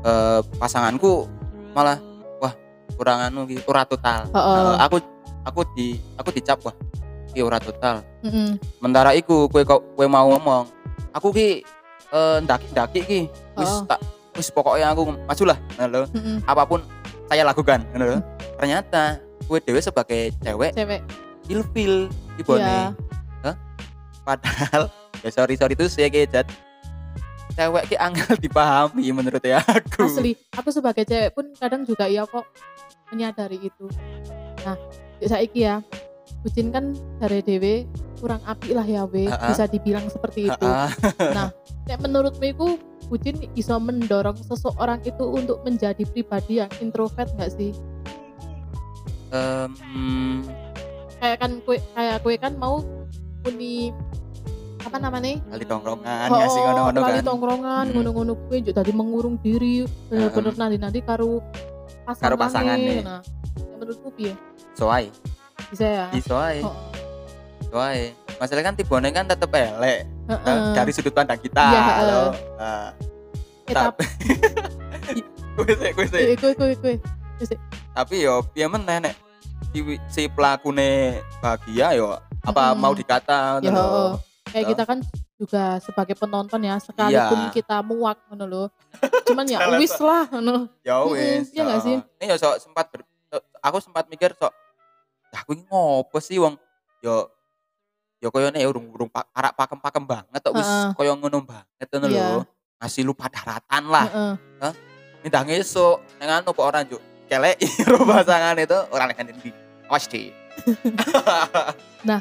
Eh, 0.02 0.40
pasanganku 0.56 1.28
malah 1.76 2.00
wah 2.40 2.52
kurang 2.96 3.20
anu 3.20 3.44
ora 3.68 3.84
total 3.84 4.28
Heeh. 4.32 4.56
Eh, 4.56 4.76
aku 4.80 4.96
aku 5.42 5.60
di 5.74 5.98
aku 6.14 6.30
dicap 6.30 6.58
wah 6.62 6.74
ki 7.32 7.40
ora 7.40 7.56
total 7.56 8.04
Heeh. 8.20 8.54
sementara 8.76 9.10
iku 9.12 9.48
kue 9.48 9.62
kok 9.62 9.80
kue 9.94 10.06
mau 10.06 10.28
ngomong 10.28 10.68
aku 11.10 11.32
ki 11.32 11.64
eh, 12.08 12.36
ndaki-ndaki 12.40 13.00
ki 13.00 13.20
wis 13.56 13.68
Heeh. 13.68 13.82
tak 13.86 14.00
wis 14.32 14.48
pokoknya 14.48 14.92
aku 14.92 15.12
majulah 15.24 15.56
ngono 15.74 15.88
lho 15.88 16.02
Heeh. 16.10 16.38
apa 16.44 16.62
pun 16.62 16.80
saya 17.26 17.42
lakukan 17.42 17.80
ngono 17.90 18.04
lho 18.06 18.18
ternyata 18.56 19.16
kue 19.44 19.58
dewe 19.58 19.80
sebagai 19.80 20.30
cewek 20.38 20.72
Cewek. 20.72 21.00
ilfil 21.48 22.06
ibone 22.36 22.62
Iya. 22.62 22.82
Hah? 23.42 23.56
padahal 24.22 24.82
ya 25.20 25.30
sorry 25.30 25.54
sorry 25.56 25.74
itu 25.74 25.88
saya 25.88 26.06
kejat 26.06 26.46
cewek 27.52 27.84
ki 27.86 27.96
angel 27.96 28.32
dipahami 28.44 29.08
menurut 29.10 29.42
ya 29.42 29.60
aku 29.60 30.04
Asli, 30.04 30.32
aku 30.52 30.68
sebagai 30.68 31.02
cewek 31.02 31.32
pun 31.32 31.50
kadang 31.52 31.82
juga 31.82 32.06
ya 32.06 32.24
kok 32.24 32.46
menyadari 33.08 33.60
itu. 33.60 33.92
Nah, 34.64 34.72
saiki 35.24 35.60
ya, 35.62 35.82
bucin 36.40 36.70
kan 36.70 36.92
dari 37.18 37.40
dewe 37.40 37.74
kurang 38.18 38.38
api 38.42 38.70
lah 38.70 38.86
ya 38.86 39.02
we, 39.04 39.26
Ha-ha. 39.26 39.50
bisa 39.50 39.66
dibilang 39.66 40.06
seperti 40.06 40.46
itu. 40.46 40.62
Ha-ha. 40.66 41.50
Nek 41.82 41.98
menurutmu 41.98 42.44
itu 42.44 42.66
bucin 43.10 43.34
bisa 43.50 43.76
mendorong 43.76 44.38
seseorang 44.40 45.02
itu 45.02 45.24
untuk 45.26 45.60
menjadi 45.62 46.06
pribadi 46.06 46.62
yang 46.62 46.70
introvert 46.78 47.28
nggak 47.34 47.50
sih? 47.50 47.74
Em, 49.32 49.72
Kayak 51.18 51.38
kan 51.38 51.50
kue, 51.62 51.78
kayak 51.94 52.16
kue 52.20 52.34
kan 52.36 52.52
mau 52.56 52.82
uni 53.44 53.90
apa 54.82 54.98
namanya? 54.98 55.38
kali 55.46 55.62
tongkrongan 55.62 56.28
ya 56.28 56.46
sih 56.50 56.58
ngono-ngono 56.60 56.98
kali 57.00 57.14
kan 57.14 57.24
tongkrongan, 57.24 57.84
Hmm. 57.86 57.94
ngono-ngono 57.94 58.32
kue 58.46 58.58
juga 58.60 58.82
tadi 58.82 58.90
mengurung 58.90 59.38
diri, 59.38 59.86
bener-bener 60.10 60.54
nanti-nanti 60.58 61.00
karo 61.00 61.38
pasangan 62.02 62.22
Karo 62.22 62.34
pasangane. 62.36 62.94
Nah, 63.00 63.22
nek 63.22 63.76
menurutku 63.78 64.10
piye? 64.10 64.34
Soai 64.74 65.08
Bisa 65.68 65.86
ya? 65.86 66.06
iso 66.12 66.34
ae 66.34 66.60
Oh, 66.60 66.74
iso 67.62 67.76
ae 67.78 68.12
masalah 68.36 68.62
kan 68.62 68.74
tibone 68.74 69.08
kan 69.08 69.24
tetep 69.24 69.48
elek 69.48 70.04
heeh. 70.26 70.44
eh, 70.44 70.58
dari 70.72 70.90
sudut 70.90 71.10
pandang 71.10 71.38
kita 71.38 71.62
Iya, 71.62 71.80
heeh. 71.80 72.04
loh. 72.04 72.30
Eh, 72.58 72.88
tapi 73.68 74.04
gue 75.54 75.64
sih 75.70 75.90
gue 75.90 76.06
sih 76.06 76.24
tapi 76.26 76.36
kue 76.36 76.52
kue 76.54 76.74
kue 76.76 76.94
tapi 77.92 78.14
yo 78.20 78.40
piye 78.46 78.66
meneh 78.66 78.98
nek 79.00 79.14
si, 79.70 79.78
si 80.06 80.22
pelakune 80.26 81.20
bahagia 81.38 81.92
yo 81.94 82.16
apa 82.42 82.70
Mm-mm. 82.70 82.78
mau 82.78 82.92
dikata 82.92 83.58
ya 83.58 83.70
ngono 83.70 83.80
lho. 83.80 83.86
heeh. 83.86 84.10
kayak 84.50 84.66
kita 84.68 84.82
kan 84.84 84.98
juga 85.34 85.64
sebagai 85.78 86.14
penonton 86.14 86.60
ya 86.60 86.76
sekalipun 86.76 87.38
Iya. 87.40 87.52
kita 87.52 87.76
muak 87.80 88.18
ngono 88.26 88.44
loh 88.44 88.66
cuman 89.26 89.44
ya 89.46 89.58
wis 89.74 89.94
lah 89.96 90.26
ngono 90.28 90.68
ya 90.82 91.00
wis 91.06 91.48
iya 91.50 91.62
nggak 91.62 91.80
sih? 91.80 91.96
ini 92.18 92.24
yo 92.26 92.36
sok 92.36 92.60
sempat 92.60 92.86
ber- 92.88 93.08
aku 93.58 93.78
sempat 93.78 94.04
mikir 94.06 94.34
sok 94.34 94.52
"Lah, 95.32 95.40
aku 95.40 95.56
ini 95.56 95.64
ngopo 95.64 96.20
sih 96.20 96.36
wong? 96.36 96.60
Yo 97.00 97.32
yo 98.22 98.30
koyo 98.30 98.52
nek 98.52 98.62
urung 98.68 98.86
urung 98.92 99.10
pa- 99.10 99.26
arak 99.34 99.58
pakem-pakem 99.58 100.04
banget 100.06 100.38
tok 100.38 100.54
wis 100.54 100.68
Heeh. 100.68 100.94
koyo 100.94 101.18
ngono 101.18 101.42
banget 101.42 101.88
ngono 101.90 102.06
Iya. 102.06 102.26
lho. 102.38 102.40
Ngasih 102.78 103.02
lu 103.02 103.16
padaratan 103.16 103.82
lah. 103.90 104.06
Heeh. 104.06 104.72
Nindang 105.24 105.48
esuk. 105.50 105.98
Nang 106.20 106.38
anu 106.38 106.52
kok 106.52 106.62
ora 106.62 106.84
njuk 106.84 107.00
kelek 107.26 107.56
ro 107.90 108.04
pasangan 108.04 108.54
itu 108.60 108.78
ora 108.92 109.08
nek 109.08 109.18
ndi? 109.18 109.50
Awas 109.90 110.06
di 110.06 110.30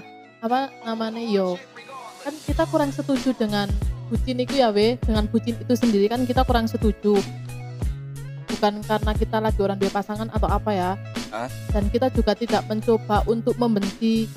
apa 0.42 0.74
namanya? 0.82 1.22
Yo 1.22 1.58
kan 2.22 2.34
kita 2.46 2.64
kurang 2.70 2.90
setuju 2.90 3.34
dengan 3.38 3.70
bucin 4.10 4.40
itu 4.40 4.58
ya 4.58 4.74
we. 4.74 4.98
Dengan 5.04 5.30
bucin 5.30 5.54
itu 5.54 5.74
sendiri 5.76 6.10
kan 6.10 6.26
kita 6.26 6.42
kurang 6.48 6.66
setuju. 6.66 7.18
Bukan 8.50 8.82
karena 8.84 9.12
kita 9.14 9.38
lagi 9.38 9.60
orang 9.62 9.78
dua 9.78 9.90
pasangan 9.90 10.30
atau 10.30 10.50
apa 10.50 10.72
ya 10.74 10.90
Dan 11.70 11.84
kita 11.88 12.08
juga 12.10 12.32
tidak 12.34 12.62
mencoba 12.66 13.24
untuk 13.26 13.56
membenci 13.56 14.28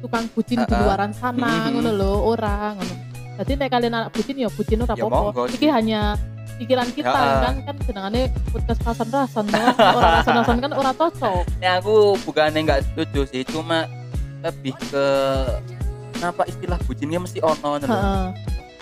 tukang 0.00 0.24
bucin 0.30 0.56
di 0.58 0.66
Ah, 0.66 0.80
luaran 0.80 1.12
sana 1.12 1.44
Mhm. 1.60 1.70
ngono 1.74 1.90
loh 1.92 2.18
orang 2.26 2.72
ngono 2.74 2.94
jadi 3.36 3.52
nek 3.54 3.68
kalian 3.68 3.92
anak 3.94 4.10
bucin 4.10 4.32
ya 4.34 4.48
bucin 4.48 4.80
ora 4.80 4.92
Ya, 4.92 5.04
apa-apa 5.04 5.40
iki 5.50 5.68
hanya 5.68 6.16
pikiran 6.56 6.88
kita 6.88 7.04
Ya, 7.10 7.36
kan 7.42 7.54
kan 7.62 7.76
senengannya 7.80 8.22
podcast 8.48 8.80
rasan-rasan 8.80 9.44
no? 9.46 9.60
orang 9.76 10.12
rasan-rasan 10.16 10.56
kan 10.58 10.72
ora 10.72 10.92
cocok 10.94 11.44
ya 11.58 11.76
aku 11.76 12.16
bukannya 12.22 12.60
nggak 12.62 12.80
setuju 12.82 13.20
sih 13.28 13.42
cuma 13.44 13.84
lebih 14.40 14.72
ke 14.82 15.06
kenapa 16.12 16.42
istilah 16.44 16.78
bucinnya 16.80 17.18
mesti 17.18 17.38
ono 17.40 17.60
ngono 17.70 17.84
lho. 17.84 17.92
Heeh. 17.92 18.26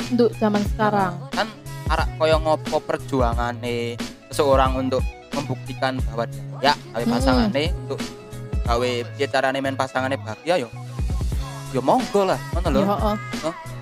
untuk 0.08 0.30
zaman 0.38 0.62
sekarang 0.68 1.12
kan 1.30 1.50
arak 1.88 2.08
koyo 2.14 2.38
ngopo 2.38 2.78
perjuangane 2.78 3.98
seseorang 4.28 4.78
untuk 4.78 5.02
membuktikan 5.38 5.92
bahwa 6.04 6.24
dia 6.26 6.42
ya 6.62 6.74
gawe 6.90 7.00
Hmm. 7.00 7.14
pasangane 7.14 7.64
untuk 7.78 7.98
gawe 8.60 8.90
piye 9.08 9.26
carane 9.26 9.58
men 9.58 9.74
pasangane 9.74 10.16
bahagia 10.16 10.54
yo 10.58 10.68
yo 11.70 11.80
monggo 11.80 12.24
lah 12.24 12.40
lho 12.64 12.80
ya 12.80 12.88
heeh. 12.88 13.16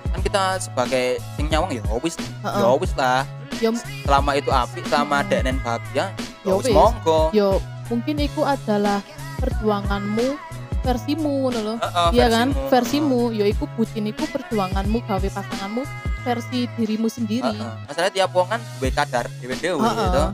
kan 0.07 0.19
kita 0.21 0.43
sebagai 0.59 1.05
sing 1.33 1.47
nyawang 1.47 1.71
ya 1.71 1.83
wis 1.99 2.15
ya 2.41 2.67
wis 2.73 2.93
lah 2.93 3.23
Ya, 3.57 3.73
selama 4.05 4.37
itu 4.37 4.53
api 4.53 4.85
selama 4.85 5.17
Hmm. 5.19 5.27
deknen 5.27 5.57
bahagia 5.59 6.05
ya 6.05 6.05
Ya 6.43 6.53
wis 6.53 6.69
monggo 6.69 7.19
yo 7.31 7.57
mungkin 7.87 8.15
itu 8.19 8.41
adalah 8.41 9.01
perjuanganmu 9.37 10.37
versimu 10.79 11.31
ngono 11.43 11.59
loh 11.65 11.77
Heeh, 11.77 12.09
iya 12.13 12.27
kan 12.29 12.53
versimu. 12.69 13.29
yo 13.29 13.43
iku 13.43 13.65
bucin 13.73 14.05
iku 14.05 14.23
perjuanganmu 14.25 15.01
gawe 15.01 15.27
pasanganmu 15.27 15.83
versi 16.21 16.67
dirimu 16.69 17.07
sendiri 17.07 17.49
Heeh. 17.49 17.73
masalah 17.83 18.07
tiap 18.09 18.29
wong 18.29 18.47
kan 18.47 18.61
duwe 18.77 18.89
kadar 18.89 19.25
dhewe-dhewe 19.39 19.79
Heeh. 19.79 20.29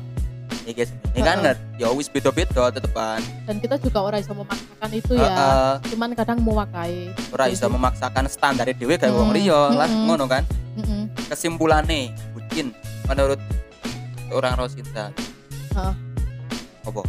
Gitu 0.63 0.71
iki 0.71 0.83
ini 1.13 1.21
kan 1.21 1.37
Heeh. 1.43 1.55
ya 1.75 1.91
wis 1.91 2.07
beda-beda 2.07 2.71
tetepan. 2.71 3.19
Dan 3.43 3.59
kita 3.59 3.75
juga 3.77 3.99
ora 4.01 4.17
bisa 4.17 4.31
memaksakan 4.31 4.89
itu 4.91 5.13
ya. 5.19 5.35
Cuman 5.91 6.09
kadang 6.15 6.39
mewakae 6.39 7.11
ora 7.29 7.45
iso 7.51 7.67
memaksakan 7.67 8.25
standar 8.27 8.71
dhewe 8.71 8.95
gawe 8.95 9.11
wong 9.11 9.29
Mm, 9.29 9.35
liya 9.35 9.61
lah 9.75 9.87
ngono 9.87 10.25
kan? 10.25 10.43
Mm-mm. 10.73 11.05
kesimpulannya 11.29 12.09
bucin 12.33 12.73
menurut 13.05 13.37
orang 14.31 14.57
Rosinta. 14.57 15.11
Heeh. 15.75 15.93
apa? 16.83 17.01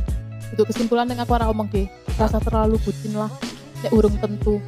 Itu 0.52 0.62
kesimpulan 0.66 1.08
yang 1.08 1.22
aku 1.22 1.32
ora 1.32 1.48
omong 1.48 1.66
ke 1.66 1.86
rasa 2.14 2.38
terlalu 2.38 2.76
bucin 2.82 3.14
lah 3.14 3.30
nek 3.80 3.90
urung 3.90 4.16
tentu. 4.18 4.58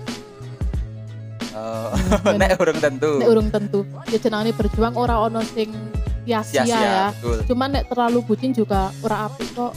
Eh, 1.56 2.36
nek 2.40 2.56
urung 2.60 2.78
tentu. 2.78 3.10
Nek 3.20 3.28
urung 3.28 3.48
tentu. 3.48 3.80
Ya 4.12 4.18
jenenge 4.18 4.52
berjuang 4.52 4.94
ora 4.94 5.16
ono 5.20 5.40
sing 5.42 5.72
sia-sia 6.26 6.66
ya. 6.66 7.04
betul. 7.12 7.38
Cuman 7.46 7.68
nek 7.70 7.86
terlalu 7.86 8.18
bucin 8.20 8.50
juga 8.50 8.90
ora 9.00 9.26
apik 9.26 9.48
kok. 9.52 9.72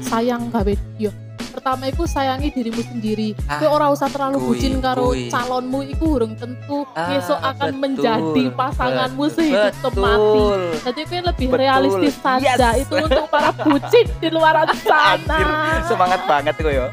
Sayang 0.00 0.48
gawe 0.48 0.74
yo. 0.96 1.10
Pertama 1.48 1.90
iku 1.90 2.06
sayangi 2.06 2.54
dirimu 2.54 2.78
sendiri. 2.80 3.34
Ah, 3.44 3.58
kowe 3.58 3.66
ora 3.68 3.90
usah 3.90 4.06
terlalu 4.06 4.38
kui, 4.38 4.46
bucin 4.54 4.78
karo 4.78 5.10
kui. 5.10 5.26
calonmu 5.26 5.80
iku 5.90 6.06
urung 6.14 6.38
tentu 6.38 6.86
Ah, 6.88 7.10
besok 7.10 7.34
akan 7.36 7.58
betul, 7.68 7.82
menjadi 7.82 8.44
pasanganmu 8.54 9.18
betul, 9.20 9.34
sehidup 9.34 9.74
semati 9.76 10.42
jadi 10.78 11.00
kowe 11.02 11.20
lebih 11.26 11.46
Betul. 11.48 11.58
realistis 11.58 12.14
saja. 12.16 12.52
Yes. 12.54 12.78
itu 12.78 12.94
untuk 12.96 13.26
para 13.26 13.50
bucin 13.50 14.06
di 14.16 14.28
luar 14.30 14.54
sana. 14.86 15.18
Anjir, 15.34 15.48
semangat 15.84 16.20
banget 16.24 16.54
kok 16.54 16.70
ya 16.70 16.86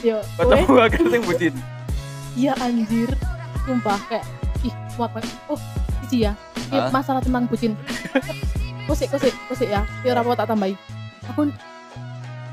yo 0.00 0.16
kowe 0.38 0.56
ketemu 0.56 0.78
akan 0.80 1.04
sing 1.04 1.22
bucin. 1.22 1.54
Iya 2.32 2.52
anjir. 2.56 3.10
Sumpah 3.62 3.98
kayak 4.08 4.24
ih 4.62 4.72
muat 4.96 5.10
banget. 5.12 5.32
Oh 5.46 5.60
iji 6.00 6.24
ya 6.68 6.70
Ini 6.70 6.78
Hah? 6.80 6.92
masalah 6.92 7.20
tentang 7.20 7.44
bucin. 7.44 7.72
Kusik 8.84 9.08
kusik 9.10 9.34
kusik 9.46 9.68
ya. 9.68 9.84
Biar 10.00 10.16
apa 10.16 10.32
tak 10.34 10.48
tambahi. 10.48 10.72
Aku 11.28 11.48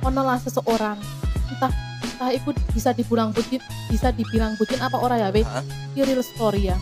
ono 0.01 0.22
lah 0.22 0.36
seseorang. 0.38 1.00
Entah 1.48 1.72
entah 2.01 2.31
itu 2.31 2.50
bisa 2.72 2.91
dibilang 2.91 3.31
bucin 3.31 3.60
bisa 3.88 4.10
dibilang 4.10 4.55
bucin 4.55 4.79
apa 4.79 4.95
orang 4.95 5.19
ya 5.19 5.29
weh? 5.29 5.43
Hah? 5.43 5.63
Ini 5.93 6.03
real 6.05 6.22
story 6.22 6.67
ya. 6.67 6.77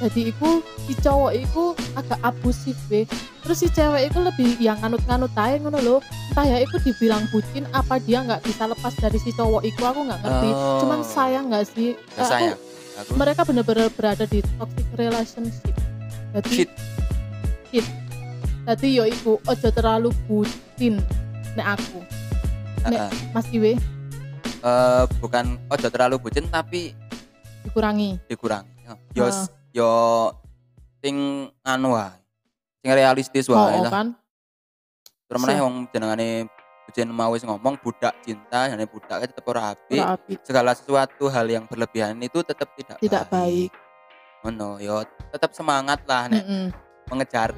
Jadi 0.00 0.32
itu 0.32 0.48
si 0.80 0.96
cowok 0.96 1.32
itu 1.36 1.62
agak 1.92 2.18
abusif 2.20 2.76
weh. 2.88 3.04
Terus 3.40 3.56
si 3.58 3.68
cewek 3.68 4.08
itu 4.08 4.18
lebih 4.18 4.56
yang 4.56 4.80
nganut-nganut 4.80 5.32
aja 5.32 5.56
ngono 5.58 5.78
loh 5.78 6.00
entah 6.30 6.46
ya 6.46 6.58
itu 6.58 6.78
dibilang 6.80 7.26
bucin 7.28 7.66
apa 7.70 7.98
dia 7.98 8.22
nggak 8.22 8.40
bisa 8.42 8.64
lepas 8.64 8.94
dari 8.94 9.18
si 9.18 9.30
cowok 9.30 9.60
itu 9.60 9.82
aku 9.82 10.06
nggak 10.06 10.20
ngerti. 10.20 10.50
Oh. 10.50 10.78
cuman 10.80 11.00
sayang 11.02 11.50
nggak 11.50 11.66
sih? 11.66 11.98
Gak 12.14 12.22
Aku- 12.22 12.32
sayang? 12.32 12.58
Aku 13.00 13.12
mereka 13.16 13.40
benar-benar 13.42 13.88
berada 13.90 14.24
di 14.24 14.44
toxic 14.56 14.84
relationship 14.92 15.69
jadi 16.32 16.50
shit 16.54 16.70
jadi 18.60 18.86
yo 18.92 19.04
iku 19.04 19.32
ojo 19.42 19.68
terlalu 19.70 20.10
bucin 20.24 21.00
nek 21.54 21.78
aku 21.78 22.00
Nek. 22.80 22.96
Heeh. 22.96 23.10
mas 23.32 23.46
Iwe 23.50 23.74
Eh, 24.60 25.04
bukan 25.24 25.56
ojo 25.72 25.88
terlalu 25.88 26.20
bucin 26.20 26.44
tapi 26.46 26.92
dikurangi 27.64 28.20
dikurangi 28.28 28.68
yo 29.16 29.24
Ah. 29.24 29.48
yo 29.72 29.90
sing 31.00 31.16
anu 31.62 31.96
wae. 31.96 32.12
Sing 32.78 32.92
realistis 32.92 33.48
Oh, 33.48 33.56
wae 33.56 33.80
oh, 33.80 33.88
lah. 33.88 33.92
kan. 33.92 34.06
Terus 35.24 35.40
meneh 35.40 35.58
wong 35.60 35.88
jenengane 35.88 36.44
Bujen 36.84 37.06
mau 37.06 37.30
wis 37.30 37.46
ngomong 37.46 37.78
budak 37.78 38.18
cinta, 38.20 38.66
jane 38.66 38.82
budak 38.82 39.22
tetep 39.22 39.46
ora 39.46 39.70
apik. 39.72 40.02
Segala 40.42 40.74
sesuatu 40.74 41.30
hal 41.30 41.46
yang 41.46 41.62
berlebihan 41.64 42.18
itu 42.18 42.42
tetap 42.42 42.66
tidak, 42.74 42.98
Tidak 42.98 43.24
baik. 43.30 43.70
Ngono, 44.40 44.80
yo 44.80 45.04
tetap 45.30 45.52
semangat 45.52 46.00
lah 46.08 46.26
nek 46.32 46.42
Mm-mm. 46.42 46.66
mengejar 47.12 47.52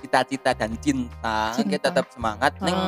cita-cita 0.00 0.56
dan 0.56 0.72
cinta, 0.80 1.52
Cinta. 1.52 1.70
kita 1.76 1.86
tetap 1.92 2.06
semangat 2.08 2.52
Heeh. 2.60 2.66
ning 2.72 2.80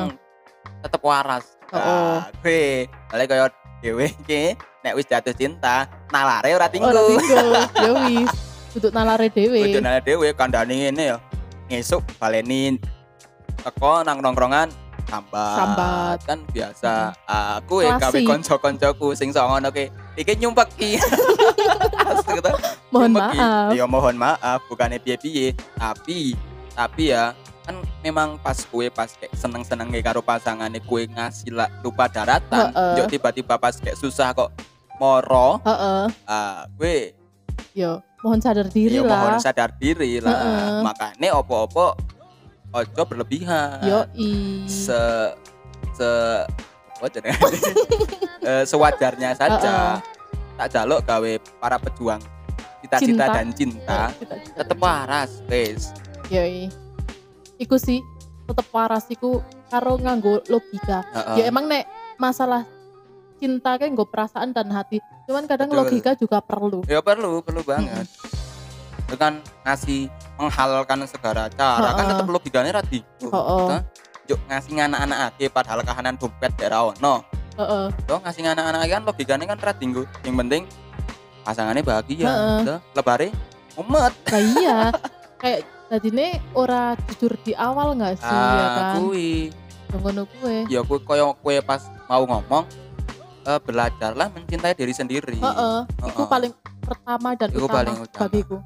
tetap 0.81 1.01
waras. 1.05 1.45
Oh. 1.69 2.17
Nah, 2.17 2.33
gue 2.41 2.89
balik 3.13 3.27
kaya 3.29 3.45
dhewe 3.85 4.09
iki 4.09 4.57
nek 4.81 4.93
wis 4.97 5.05
jatuh 5.05 5.33
cinta, 5.33 5.85
nalare 6.09 6.57
ora 6.57 6.65
tinggu. 6.69 6.89
Ora. 6.89 7.01
Ya 7.85 7.91
wis. 8.09 8.31
Duduk 8.73 8.91
nalare 8.93 9.29
dhewe. 9.29 9.61
Kudu 9.69 9.81
nalare 9.81 10.01
dhewe 10.01 10.27
kandhane 10.33 10.73
ngene 10.73 11.03
ya. 11.13 11.17
Ngesuk 11.69 12.01
baleni 12.17 12.81
teko 13.61 14.01
nang 14.01 14.25
nongkrongan 14.25 14.73
sambat. 15.09 15.57
Sambat. 15.57 16.17
kan 16.23 16.39
biasa. 16.47 16.93
Aku 17.57 17.81
ya 17.81 17.97
gawe 17.97 18.13
Klasik. 18.13 18.25
kanca-kancaku 18.25 19.07
sing 19.11 19.33
ngono 19.33 19.69
ki. 19.69 19.89
Iki 20.15 20.33
nyumpeki. 20.37 21.01
Astaga. 21.99 22.51
Mohon 22.93 23.09
Nyumpeki. 23.11 23.37
maaf. 23.37 23.69
Ya 23.73 23.85
mohon 23.85 24.15
maaf, 24.15 24.59
bukannya 24.65 24.97
piye-piye, 24.97 25.53
tapi 25.75 26.33
tapi 26.73 27.11
ya 27.11 27.33
kan 27.61 27.75
memang 28.01 28.41
pas 28.41 28.57
kue 28.65 28.89
pas 28.89 29.05
kayak 29.11 29.29
seneng-seneng 29.35 29.93
karo 30.01 30.25
pasangannya 30.25 30.81
kue 30.81 31.05
ngasih 31.05 31.53
lah 31.53 31.69
lupa 31.81 32.09
daratan, 32.09 32.73
Heeh. 32.73 32.97
yuk 32.97 33.13
tiba-tiba 33.13 33.61
pas 33.61 33.77
kayak 33.77 33.93
susah 33.93 34.33
kok 34.33 34.49
moro, 34.97 35.61
Heeh. 35.61 36.09
ah 36.25 36.65
kue 36.73 37.13
Yo, 37.77 38.01
mohon 38.19 38.41
sadar 38.41 38.65
diri 38.65 38.97
ya 38.97 39.05
mohon 39.05 39.37
lah. 39.37 39.39
sadar 39.39 39.69
diri 39.77 40.17
lah. 40.17 40.33
Heeh. 40.33 40.81
Makanya 40.81 41.29
opo-opo 41.37 41.93
ojo 42.73 43.01
berlebihan. 43.05 43.81
Yo 43.85 43.99
i. 44.15 44.63
Se 44.69 44.99
se 45.95 46.09
apa 46.99 47.07
jenenge? 47.11 47.39
Eh, 48.39 48.63
sewajarnya 48.63 49.35
saja. 49.35 49.99
Tak 50.55 50.67
jaluk 50.71 51.03
gawe 51.03 51.31
para 51.59 51.75
pejuang 51.75 52.23
cita-cita 52.79 53.27
Cinta. 53.27 53.35
dan 53.35 53.47
cinta 53.51 54.01
tetep 54.55 54.79
waras 54.79 55.43
wis. 55.51 55.91
Yo 56.31 56.39
i. 56.39 56.71
Iku 57.59 57.75
sih 57.75 57.99
tetep 58.47 58.63
waras 58.71 59.11
iku 59.11 59.43
karo 59.67 59.99
nganggo 59.99 60.39
logika. 60.47 61.03
Heeh. 61.11 61.43
Ya 61.43 61.43
emang 61.51 61.67
nek 61.67 61.83
masalah 62.15 62.63
cinta 63.43 63.75
kan 63.75 63.91
nggo 63.91 64.07
perasaan 64.07 64.55
dan 64.55 64.71
hati. 64.71 65.03
Cuman 65.27 65.43
kadang 65.43 65.67
Betul. 65.67 65.79
logika 65.83 66.11
juga 66.15 66.39
perlu. 66.39 66.87
ya 66.87 67.03
perlu 67.03 67.43
perlu 67.43 67.59
banget 67.67 68.07
kan 69.17 69.41
ngasih 69.65 70.11
menghalalkan 70.39 71.03
segala 71.03 71.51
cara 71.51 71.91
kan 71.91 71.99
Heeh. 71.99 72.09
tetep 72.15 72.27
logikanya 72.27 72.71
rati 72.73 72.99
Heeh. 73.19 73.79
yuk 74.25 74.39
ngasih 74.47 74.79
anak-anak 74.79 75.19
ake 75.29 75.45
padahal 75.51 75.83
kahanan 75.83 76.15
dompet 76.15 76.55
daerah 76.55 76.87
ono 76.87 77.21
Heeh. 77.59 77.85
Tuh 78.07 78.19
ngasih 78.23 78.47
anak-anak 78.47 78.81
kan 78.87 79.01
logikanya 79.03 79.45
kan 79.45 79.59
rati 79.59 79.83
yang 80.23 80.35
penting 80.37 80.63
pasangannya 81.43 81.83
bahagia 81.83 82.23
Heeh. 82.25 82.57
Tuh, 82.63 82.79
lebare 82.95 83.27
umet 83.75 84.13
Lah 84.25 84.41
iya. 84.55 84.77
Kayak 85.41 85.59
tadine 85.87 86.27
ora 86.51 86.95
jujur 87.05 87.35
di 87.41 87.51
awal 87.51 87.95
nggak 87.95 88.15
sih 88.15 88.27
ya 88.27 88.35
ah 88.37 88.75
kan? 88.75 88.95
kui 89.01 89.49
Yang 89.89 89.99
ngono 89.99 90.21
kuwe. 90.29 90.55
ya 90.67 90.79
kue 90.83 90.99
koyo 90.99 91.33
kue 91.35 91.59
pas 91.59 91.81
mau 92.05 92.21
ngomong 92.21 92.67
eh, 93.41 93.59
belajarlah 93.59 94.27
mencintai 94.29 94.71
diri 94.73 94.91
sendiri 94.91 95.35
Heeh. 95.35 95.79
Iku 96.05 96.21
Heeh. 96.21 96.27
paling 96.27 96.51
pertama 96.79 97.33
dan 97.33 97.49
Iku 97.49 97.65
utama 97.65 97.75
paling 97.77 97.95
utama. 97.97 98.21
bagiku. 98.21 98.57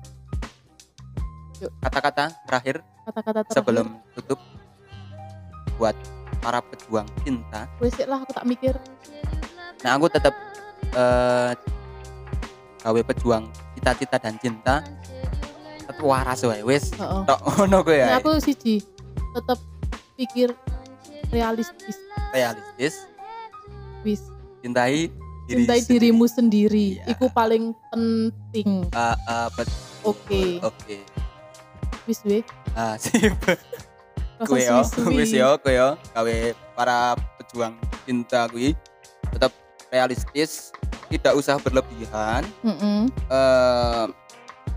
Kata-kata 1.80 2.24
terakhir 2.44 2.76
Kata-kata 3.04 3.40
terakhir. 3.42 3.54
sebelum 3.54 3.88
tutup 4.14 4.40
buat 5.76 5.96
para 6.40 6.60
pejuang 6.62 7.08
cinta 7.22 7.66
Wes 7.78 7.96
lah 8.02 8.20
aku 8.20 8.32
tak 8.32 8.46
mikir. 8.46 8.76
Nah 9.80 9.92
aku 9.94 10.08
tetap 10.08 10.34
eh 10.92 11.52
gawe 12.80 13.02
pejuang 13.06 13.48
cita-cita 13.74 14.18
dan 14.18 14.36
cinta 14.38 14.84
tetap 15.80 16.00
waras 16.00 16.44
wae 16.44 16.62
wis 16.62 16.92
Heeh. 16.94 17.22
tok 17.24 17.40
ngono 17.58 17.80
kowe 17.82 17.96
Nah, 17.96 18.10
ya 18.10 18.18
aku 18.18 18.38
siji 18.38 18.84
tetap 19.34 19.60
pikir 20.14 20.52
realistis 21.30 21.96
realistis 22.30 23.08
wis 24.02 24.22
cintai 24.60 25.08
diri 25.44 25.60
cintai 25.60 25.80
sendiri. 25.80 25.92
dirimu 26.08 26.26
sendiri 26.26 26.88
Iya. 27.00 27.06
iku 27.10 27.26
paling 27.30 27.72
penting 27.90 28.88
ah, 28.92 29.48
betul. 29.50 29.76
Oke. 30.06 30.60
oke 30.62 30.98
wis 32.10 32.20
we 32.28 32.44
ah 32.76 32.96
sip. 33.02 33.34
Kowe 34.44 34.60
yo 34.60 34.84
wis 35.16 35.32
yo 35.32 35.56
kowe 35.62 35.72
yo 35.72 35.90
gawe 36.12 36.36
para 36.76 37.16
pejuang 37.40 37.76
cinta 38.04 38.50
kuwi 38.52 38.76
tetap 39.32 39.52
realistis 39.94 40.74
tidak 41.08 41.38
usah 41.38 41.62
berlebihan. 41.62 42.44
Mm-mm. 42.66 43.08
eh 43.30 44.06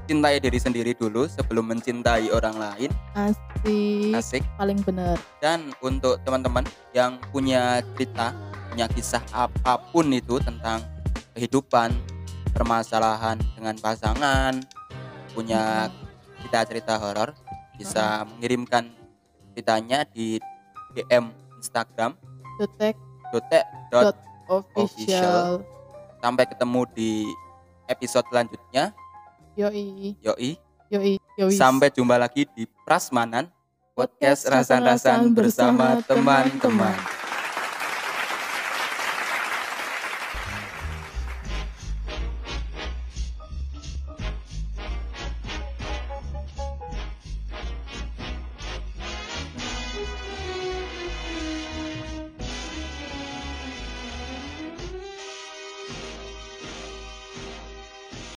cintai 0.07 0.39
diri 0.39 0.57
sendiri 0.62 0.95
dulu 0.95 1.27
sebelum 1.27 1.67
mencintai 1.67 2.31
orang 2.31 2.55
lain. 2.57 2.91
Asik. 3.19 4.15
Asik. 4.15 4.43
Paling 4.55 4.79
bener. 4.87 5.19
Dan 5.43 5.75
untuk 5.83 6.23
teman-teman 6.23 6.62
yang 6.95 7.19
punya 7.35 7.83
cerita 7.95 8.31
punya 8.71 8.87
kisah 8.87 9.23
apa 9.35 9.83
pun 9.91 10.07
itu 10.15 10.39
tentang 10.39 10.85
kehidupan 11.35 11.91
permasalahan 12.55 13.37
dengan 13.59 13.77
pasangan 13.83 14.62
punya 15.35 15.93
cerita-cerita 16.46 16.94
horor 17.02 17.35
bisa 17.74 18.22
mengirimkan 18.22 18.87
ceritanya 19.50 20.06
di 20.06 20.38
DM 20.94 21.35
Instagram. 21.59 22.14
Dotek. 22.62 22.94
Dotek 23.35 23.66
dot 23.90 24.14
official. 24.78 25.66
Sampai 26.22 26.46
ketemu 26.46 26.87
di 26.94 27.26
episode 27.90 28.30
selanjutnya. 28.30 28.94
Yoi. 29.59 30.14
Yoi. 30.22 30.54
Yoi 30.87 31.18
yoi. 31.35 31.50
Sampai 31.50 31.90
jumpa 31.90 32.14
lagi 32.14 32.46
di 32.54 32.62
Prasmanan 32.87 33.50
podcast 33.98 34.46
rasan-rasan 34.46 35.35
Rasan-Rasan 35.35 35.35
bersama 35.35 35.98
teman-teman. 36.06 37.15